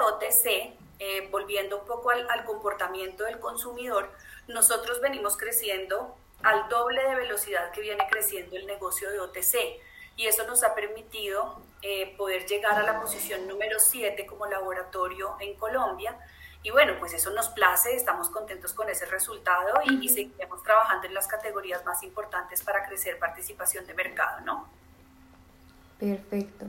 [0.00, 0.46] OTC,
[0.98, 4.10] eh, volviendo un poco al, al comportamiento del consumidor,
[4.48, 9.56] nosotros venimos creciendo al doble de velocidad que viene creciendo el negocio de OTC
[10.16, 15.36] y eso nos ha permitido eh, poder llegar a la posición número 7 como laboratorio
[15.38, 16.16] en Colombia.
[16.64, 21.14] Y bueno, pues eso nos place, estamos contentos con ese resultado y, seguiremos trabajando en
[21.14, 24.68] las categorías más importantes para crecer participación de mercado, ¿no?
[26.00, 26.66] Perfecto.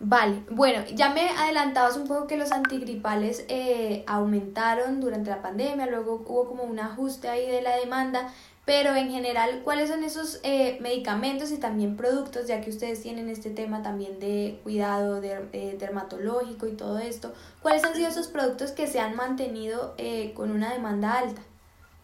[0.00, 5.86] Vale, bueno, ya me adelantabas un poco que los antigripales eh, aumentaron durante la pandemia,
[5.86, 8.32] luego hubo como un ajuste ahí de la demanda,
[8.64, 13.28] pero en general, ¿cuáles son esos eh, medicamentos y también productos, ya que ustedes tienen
[13.28, 17.34] este tema también de cuidado de, dermatológico y todo esto?
[17.60, 21.42] ¿Cuáles han sido esos productos que se han mantenido eh, con una demanda alta?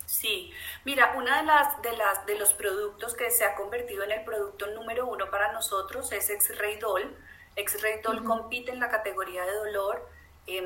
[0.07, 0.51] Sí,
[0.85, 4.25] mira, una de las, de las de los productos que se ha convertido en el
[4.25, 6.79] producto número uno para nosotros es X-Ray
[8.03, 10.15] Doll compite en la categoría de dolor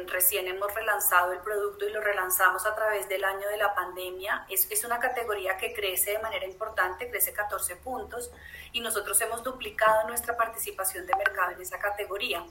[0.08, 4.45] recién hemos relanzado el producto y lo relanzamos a través del año de la pandemia.
[4.48, 8.30] Es, es, una categoría que crece de manera importante, crece 14 puntos
[8.72, 12.45] y nosotros hemos duplicado nuestra participación de mercado en esa categoría.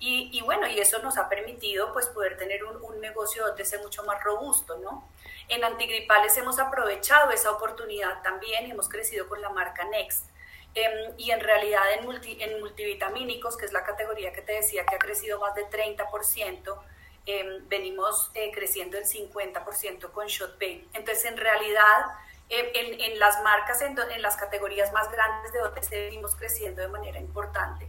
[0.00, 3.80] Y, y bueno, y eso nos ha permitido pues poder tener un, un negocio OTC
[3.80, 5.08] mucho más robusto, ¿no?
[5.48, 10.31] En antigripales hemos aprovechado esa oportunidad también, hemos crecido con la marca Next
[10.74, 12.08] Em, y en realidad en,
[12.40, 16.82] en, multivitamínicos, que es la categoría que te decía que ha crecido más de 30%,
[17.26, 20.88] em, venimos eh, creciendo el 50% con ShotPay.
[20.94, 22.06] Entonces, en realidad,
[22.48, 26.88] em, en, las marcas, en, en, las categorías más grandes de OTC, venimos creciendo de
[26.88, 27.88] manera importante.